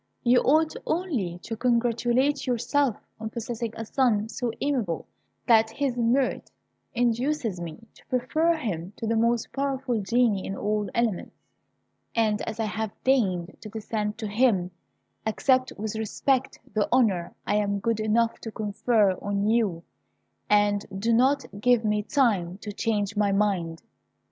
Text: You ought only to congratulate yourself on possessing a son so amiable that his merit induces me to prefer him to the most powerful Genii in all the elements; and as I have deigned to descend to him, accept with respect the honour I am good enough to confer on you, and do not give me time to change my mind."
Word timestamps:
You 0.23 0.39
ought 0.39 0.73
only 0.87 1.37
to 1.43 1.55
congratulate 1.55 2.47
yourself 2.47 2.95
on 3.19 3.29
possessing 3.29 3.71
a 3.77 3.85
son 3.85 4.29
so 4.29 4.51
amiable 4.59 5.05
that 5.45 5.69
his 5.69 5.95
merit 5.95 6.49
induces 6.95 7.61
me 7.61 7.85
to 7.93 8.05
prefer 8.07 8.55
him 8.57 8.93
to 8.97 9.05
the 9.05 9.15
most 9.15 9.53
powerful 9.53 10.01
Genii 10.01 10.43
in 10.43 10.55
all 10.57 10.85
the 10.85 10.97
elements; 10.97 11.37
and 12.15 12.41
as 12.49 12.59
I 12.59 12.65
have 12.65 12.91
deigned 13.03 13.55
to 13.61 13.69
descend 13.69 14.17
to 14.17 14.27
him, 14.27 14.71
accept 15.27 15.71
with 15.77 15.95
respect 15.95 16.57
the 16.73 16.91
honour 16.91 17.35
I 17.45 17.57
am 17.57 17.77
good 17.77 17.99
enough 17.99 18.39
to 18.39 18.51
confer 18.51 19.11
on 19.21 19.45
you, 19.51 19.83
and 20.49 20.83
do 20.97 21.13
not 21.13 21.45
give 21.61 21.85
me 21.85 22.01
time 22.01 22.57
to 22.61 22.71
change 22.71 23.15
my 23.15 23.31
mind." 23.31 23.83